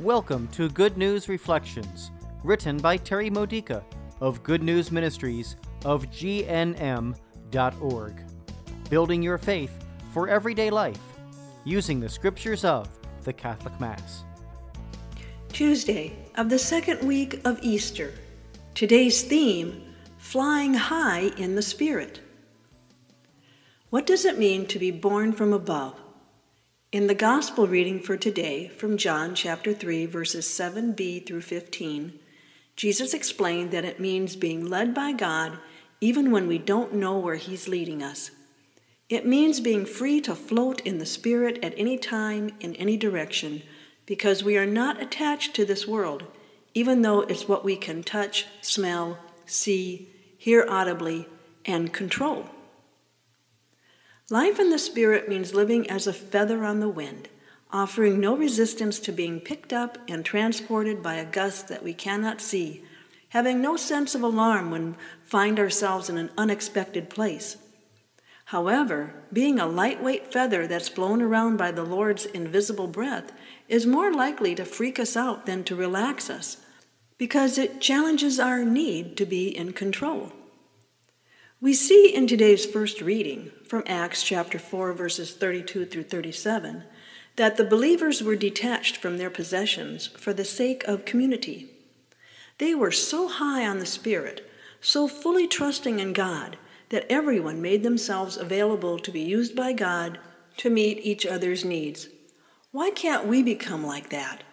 Welcome 0.00 0.48
to 0.52 0.70
Good 0.70 0.96
News 0.96 1.28
Reflections, 1.28 2.10
written 2.42 2.78
by 2.78 2.96
Terry 2.96 3.28
Modica 3.28 3.84
of 4.22 4.42
Good 4.42 4.62
News 4.62 4.90
Ministries 4.90 5.56
of 5.84 6.06
GNM.org. 6.06 7.14
Building 8.88 9.22
your 9.22 9.36
faith 9.36 9.84
for 10.14 10.26
everyday 10.30 10.70
life 10.70 11.02
using 11.64 12.00
the 12.00 12.08
scriptures 12.08 12.64
of 12.64 12.88
the 13.24 13.32
Catholic 13.34 13.78
Mass. 13.78 14.24
Tuesday 15.52 16.16
of 16.36 16.48
the 16.48 16.58
second 16.58 17.06
week 17.06 17.38
of 17.44 17.58
Easter. 17.60 18.14
Today's 18.72 19.20
theme 19.20 19.82
Flying 20.16 20.72
High 20.72 21.30
in 21.36 21.56
the 21.56 21.62
Spirit. 21.62 22.22
What 23.90 24.06
does 24.06 24.24
it 24.24 24.38
mean 24.38 24.64
to 24.68 24.78
be 24.78 24.92
born 24.92 25.32
from 25.34 25.52
above? 25.52 26.00
In 26.92 27.06
the 27.06 27.14
Gospel 27.14 27.68
reading 27.68 28.00
for 28.00 28.16
today 28.16 28.66
from 28.66 28.96
John 28.96 29.36
chapter 29.36 29.72
3, 29.72 30.06
verses 30.06 30.44
7b 30.46 31.24
through 31.24 31.42
15, 31.42 32.18
Jesus 32.74 33.14
explained 33.14 33.70
that 33.70 33.84
it 33.84 34.00
means 34.00 34.34
being 34.34 34.68
led 34.68 34.92
by 34.92 35.12
God 35.12 35.58
even 36.00 36.32
when 36.32 36.48
we 36.48 36.58
don't 36.58 36.92
know 36.92 37.16
where 37.16 37.36
He's 37.36 37.68
leading 37.68 38.02
us. 38.02 38.32
It 39.08 39.24
means 39.24 39.60
being 39.60 39.86
free 39.86 40.20
to 40.22 40.34
float 40.34 40.80
in 40.80 40.98
the 40.98 41.06
Spirit 41.06 41.62
at 41.62 41.74
any 41.76 41.96
time, 41.96 42.50
in 42.58 42.74
any 42.74 42.96
direction, 42.96 43.62
because 44.04 44.42
we 44.42 44.58
are 44.58 44.66
not 44.66 45.00
attached 45.00 45.54
to 45.54 45.64
this 45.64 45.86
world, 45.86 46.24
even 46.74 47.02
though 47.02 47.20
it's 47.20 47.46
what 47.46 47.64
we 47.64 47.76
can 47.76 48.02
touch, 48.02 48.46
smell, 48.62 49.16
see, 49.46 50.08
hear 50.36 50.66
audibly, 50.68 51.28
and 51.64 51.92
control. 51.92 52.46
Life 54.32 54.60
in 54.60 54.70
the 54.70 54.78
Spirit 54.78 55.28
means 55.28 55.54
living 55.54 55.90
as 55.90 56.06
a 56.06 56.12
feather 56.12 56.64
on 56.64 56.78
the 56.78 56.88
wind, 56.88 57.28
offering 57.72 58.20
no 58.20 58.36
resistance 58.36 59.00
to 59.00 59.10
being 59.10 59.40
picked 59.40 59.72
up 59.72 59.98
and 60.06 60.24
transported 60.24 61.02
by 61.02 61.14
a 61.14 61.24
gust 61.24 61.66
that 61.66 61.82
we 61.82 61.92
cannot 61.92 62.40
see, 62.40 62.84
having 63.30 63.60
no 63.60 63.76
sense 63.76 64.14
of 64.14 64.22
alarm 64.22 64.70
when 64.70 64.94
find 65.24 65.58
ourselves 65.58 66.08
in 66.08 66.16
an 66.16 66.30
unexpected 66.38 67.10
place. 67.10 67.56
However, 68.44 69.14
being 69.32 69.58
a 69.58 69.66
lightweight 69.66 70.32
feather 70.32 70.68
that's 70.68 70.88
blown 70.88 71.20
around 71.20 71.56
by 71.56 71.72
the 71.72 71.84
Lord's 71.84 72.26
invisible 72.26 72.86
breath 72.86 73.32
is 73.68 73.84
more 73.84 74.12
likely 74.12 74.54
to 74.54 74.64
freak 74.64 75.00
us 75.00 75.16
out 75.16 75.46
than 75.46 75.64
to 75.64 75.74
relax 75.74 76.30
us, 76.30 76.58
because 77.18 77.58
it 77.58 77.80
challenges 77.80 78.38
our 78.38 78.64
need 78.64 79.16
to 79.16 79.26
be 79.26 79.48
in 79.48 79.72
control. 79.72 80.32
We 81.62 81.74
see 81.74 82.14
in 82.14 82.26
today's 82.26 82.64
first 82.64 83.02
reading 83.02 83.50
from 83.66 83.82
Acts 83.86 84.22
chapter 84.22 84.58
4, 84.58 84.94
verses 84.94 85.34
32 85.34 85.84
through 85.84 86.04
37, 86.04 86.84
that 87.36 87.58
the 87.58 87.66
believers 87.66 88.22
were 88.22 88.34
detached 88.34 88.96
from 88.96 89.18
their 89.18 89.28
possessions 89.28 90.06
for 90.06 90.32
the 90.32 90.46
sake 90.46 90.82
of 90.84 91.04
community. 91.04 91.70
They 92.56 92.74
were 92.74 92.90
so 92.90 93.28
high 93.28 93.66
on 93.66 93.78
the 93.78 93.84
Spirit, 93.84 94.50
so 94.80 95.06
fully 95.06 95.46
trusting 95.46 96.00
in 96.00 96.14
God, 96.14 96.56
that 96.88 97.04
everyone 97.12 97.60
made 97.60 97.82
themselves 97.82 98.38
available 98.38 98.98
to 98.98 99.10
be 99.10 99.20
used 99.20 99.54
by 99.54 99.74
God 99.74 100.18
to 100.56 100.70
meet 100.70 101.04
each 101.04 101.26
other's 101.26 101.62
needs. 101.62 102.08
Why 102.72 102.90
can't 102.90 103.26
we 103.26 103.42
become 103.42 103.84
like 103.84 104.08
that? 104.08 104.44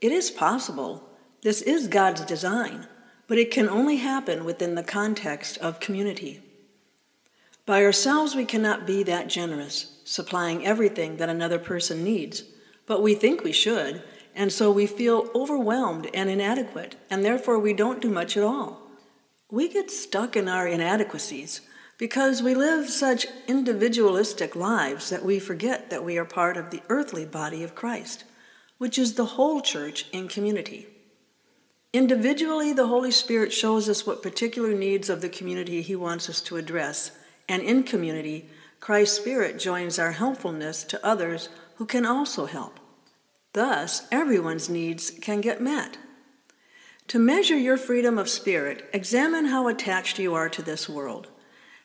It 0.00 0.10
is 0.10 0.32
possible. 0.32 1.10
This 1.42 1.62
is 1.62 1.86
God's 1.86 2.24
design, 2.24 2.88
but 3.28 3.38
it 3.38 3.52
can 3.52 3.68
only 3.68 3.98
happen 3.98 4.44
within 4.44 4.74
the 4.74 4.82
context 4.82 5.58
of 5.58 5.78
community. 5.78 6.42
By 7.66 7.84
ourselves, 7.84 8.36
we 8.36 8.44
cannot 8.44 8.86
be 8.86 9.02
that 9.02 9.26
generous, 9.26 9.98
supplying 10.04 10.64
everything 10.64 11.16
that 11.16 11.28
another 11.28 11.58
person 11.58 12.04
needs, 12.04 12.44
but 12.86 13.02
we 13.02 13.16
think 13.16 13.42
we 13.42 13.50
should, 13.50 14.04
and 14.36 14.52
so 14.52 14.70
we 14.70 14.86
feel 14.86 15.28
overwhelmed 15.34 16.08
and 16.14 16.30
inadequate, 16.30 16.94
and 17.10 17.24
therefore 17.24 17.58
we 17.58 17.72
don't 17.72 18.00
do 18.00 18.08
much 18.08 18.36
at 18.36 18.44
all. 18.44 18.82
We 19.50 19.68
get 19.68 19.90
stuck 19.90 20.36
in 20.36 20.48
our 20.48 20.68
inadequacies 20.68 21.60
because 21.98 22.40
we 22.40 22.54
live 22.54 22.88
such 22.88 23.26
individualistic 23.48 24.54
lives 24.54 25.10
that 25.10 25.24
we 25.24 25.40
forget 25.40 25.90
that 25.90 26.04
we 26.04 26.18
are 26.18 26.24
part 26.24 26.56
of 26.56 26.70
the 26.70 26.82
earthly 26.88 27.24
body 27.24 27.64
of 27.64 27.74
Christ, 27.74 28.22
which 28.78 28.96
is 28.96 29.14
the 29.14 29.24
whole 29.24 29.60
church 29.60 30.06
in 30.12 30.28
community. 30.28 30.86
Individually, 31.92 32.72
the 32.72 32.86
Holy 32.86 33.10
Spirit 33.10 33.52
shows 33.52 33.88
us 33.88 34.06
what 34.06 34.22
particular 34.22 34.72
needs 34.72 35.08
of 35.08 35.20
the 35.20 35.28
community 35.28 35.82
He 35.82 35.96
wants 35.96 36.28
us 36.28 36.40
to 36.42 36.58
address 36.58 37.10
and 37.48 37.62
in 37.62 37.82
community, 37.82 38.48
Christ's 38.80 39.16
Spirit 39.16 39.58
joins 39.58 39.98
our 39.98 40.12
helpfulness 40.12 40.84
to 40.84 41.04
others 41.06 41.48
who 41.76 41.86
can 41.86 42.06
also 42.06 42.46
help. 42.46 42.80
Thus, 43.52 44.06
everyone's 44.12 44.68
needs 44.68 45.10
can 45.10 45.40
get 45.40 45.60
met. 45.60 45.98
To 47.08 47.18
measure 47.18 47.56
your 47.56 47.76
freedom 47.76 48.18
of 48.18 48.28
spirit, 48.28 48.88
examine 48.92 49.46
how 49.46 49.68
attached 49.68 50.18
you 50.18 50.34
are 50.34 50.48
to 50.48 50.62
this 50.62 50.88
world. 50.88 51.28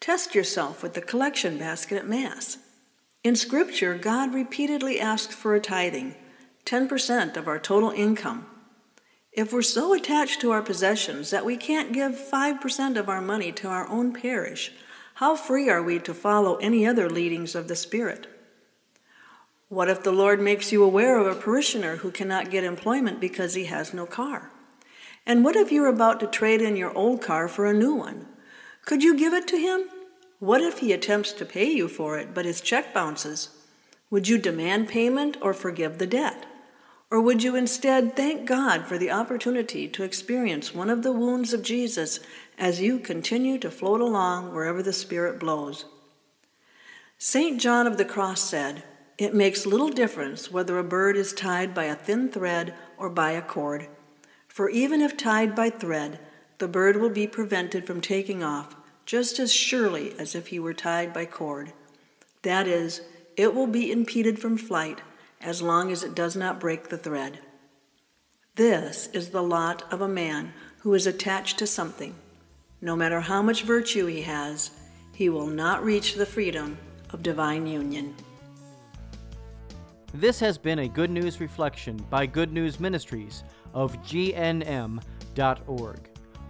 Test 0.00 0.34
yourself 0.34 0.82
with 0.82 0.94
the 0.94 1.00
collection 1.00 1.58
basket 1.58 1.98
at 1.98 2.08
Mass. 2.08 2.58
In 3.22 3.36
Scripture, 3.36 3.96
God 3.96 4.34
repeatedly 4.34 4.98
asks 4.98 5.34
for 5.34 5.54
a 5.54 5.60
tithing, 5.60 6.14
10% 6.64 7.36
of 7.36 7.46
our 7.46 7.58
total 7.58 7.90
income. 7.90 8.46
If 9.32 9.52
we're 9.52 9.62
so 9.62 9.94
attached 9.94 10.40
to 10.40 10.50
our 10.50 10.62
possessions 10.62 11.30
that 11.30 11.44
we 11.44 11.56
can't 11.56 11.92
give 11.92 12.12
5% 12.12 12.96
of 12.96 13.08
our 13.08 13.20
money 13.20 13.52
to 13.52 13.68
our 13.68 13.88
own 13.88 14.12
parish, 14.12 14.72
how 15.14 15.36
free 15.36 15.68
are 15.68 15.82
we 15.82 15.98
to 16.00 16.14
follow 16.14 16.56
any 16.56 16.86
other 16.86 17.08
leadings 17.08 17.54
of 17.54 17.68
the 17.68 17.76
Spirit? 17.76 18.26
What 19.68 19.88
if 19.88 20.02
the 20.02 20.12
Lord 20.12 20.40
makes 20.40 20.72
you 20.72 20.82
aware 20.84 21.18
of 21.18 21.26
a 21.26 21.40
parishioner 21.40 21.96
who 21.96 22.10
cannot 22.10 22.50
get 22.50 22.64
employment 22.64 23.20
because 23.20 23.54
he 23.54 23.64
has 23.64 23.94
no 23.94 24.06
car? 24.06 24.50
And 25.24 25.44
what 25.44 25.56
if 25.56 25.72
you're 25.72 25.86
about 25.86 26.20
to 26.20 26.26
trade 26.26 26.60
in 26.60 26.76
your 26.76 26.96
old 26.96 27.22
car 27.22 27.48
for 27.48 27.66
a 27.66 27.72
new 27.72 27.94
one? 27.94 28.26
Could 28.84 29.02
you 29.02 29.16
give 29.16 29.32
it 29.32 29.46
to 29.48 29.56
him? 29.56 29.88
What 30.40 30.60
if 30.60 30.80
he 30.80 30.92
attempts 30.92 31.32
to 31.34 31.46
pay 31.46 31.70
you 31.70 31.88
for 31.88 32.18
it, 32.18 32.34
but 32.34 32.44
his 32.44 32.60
check 32.60 32.92
bounces? 32.92 33.50
Would 34.10 34.28
you 34.28 34.38
demand 34.38 34.88
payment 34.88 35.36
or 35.40 35.54
forgive 35.54 35.98
the 35.98 36.06
debt? 36.06 36.46
Or 37.12 37.20
would 37.20 37.42
you 37.42 37.56
instead 37.56 38.16
thank 38.16 38.46
God 38.46 38.86
for 38.86 38.96
the 38.96 39.10
opportunity 39.10 39.86
to 39.86 40.02
experience 40.02 40.74
one 40.74 40.88
of 40.88 41.02
the 41.02 41.12
wounds 41.12 41.52
of 41.52 41.62
Jesus 41.62 42.20
as 42.56 42.80
you 42.80 42.98
continue 42.98 43.58
to 43.58 43.70
float 43.70 44.00
along 44.00 44.54
wherever 44.54 44.82
the 44.82 44.94
Spirit 44.94 45.38
blows? 45.38 45.84
St. 47.18 47.60
John 47.60 47.86
of 47.86 47.98
the 47.98 48.06
Cross 48.06 48.48
said, 48.48 48.84
It 49.18 49.34
makes 49.34 49.66
little 49.66 49.90
difference 49.90 50.50
whether 50.50 50.78
a 50.78 50.82
bird 50.82 51.18
is 51.18 51.34
tied 51.34 51.74
by 51.74 51.84
a 51.84 51.94
thin 51.94 52.30
thread 52.30 52.72
or 52.96 53.10
by 53.10 53.32
a 53.32 53.42
cord. 53.42 53.88
For 54.48 54.70
even 54.70 55.02
if 55.02 55.14
tied 55.14 55.54
by 55.54 55.68
thread, 55.68 56.18
the 56.56 56.66
bird 56.66 56.96
will 56.96 57.10
be 57.10 57.26
prevented 57.26 57.86
from 57.86 58.00
taking 58.00 58.42
off 58.42 58.74
just 59.04 59.38
as 59.38 59.52
surely 59.52 60.18
as 60.18 60.34
if 60.34 60.46
he 60.46 60.58
were 60.58 60.72
tied 60.72 61.12
by 61.12 61.26
cord. 61.26 61.74
That 62.40 62.66
is, 62.66 63.02
it 63.36 63.54
will 63.54 63.66
be 63.66 63.92
impeded 63.92 64.38
from 64.38 64.56
flight 64.56 65.02
as 65.42 65.62
long 65.62 65.90
as 65.92 66.02
it 66.02 66.14
does 66.14 66.36
not 66.36 66.60
break 66.60 66.88
the 66.88 66.98
thread. 66.98 67.38
This 68.54 69.08
is 69.08 69.30
the 69.30 69.42
lot 69.42 69.84
of 69.92 70.00
a 70.00 70.08
man 70.08 70.52
who 70.80 70.94
is 70.94 71.06
attached 71.06 71.58
to 71.58 71.66
something. 71.66 72.14
No 72.80 72.96
matter 72.96 73.20
how 73.20 73.42
much 73.42 73.62
virtue 73.62 74.06
he 74.06 74.22
has, 74.22 74.70
he 75.14 75.28
will 75.28 75.46
not 75.46 75.84
reach 75.84 76.14
the 76.14 76.26
freedom 76.26 76.78
of 77.10 77.22
divine 77.22 77.66
union. 77.66 78.14
This 80.14 80.38
has 80.40 80.58
been 80.58 80.80
a 80.80 80.88
Good 80.88 81.10
News 81.10 81.40
Reflection 81.40 81.96
by 82.10 82.26
Good 82.26 82.52
News 82.52 82.78
Ministries 82.78 83.44
of 83.72 83.96
GNM.org. 84.02 85.00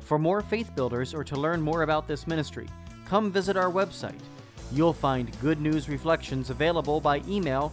For 0.00 0.18
more 0.18 0.40
faith 0.40 0.74
builders 0.74 1.14
or 1.14 1.24
to 1.24 1.36
learn 1.36 1.60
more 1.60 1.82
about 1.82 2.08
this 2.08 2.26
ministry, 2.26 2.68
come 3.04 3.30
visit 3.30 3.56
our 3.56 3.70
website 3.70 4.20
You'll 4.72 4.92
find 4.92 5.36
Good 5.40 5.60
News 5.60 5.88
Reflections 5.88 6.50
available 6.50 7.00
by 7.00 7.22
email 7.26 7.72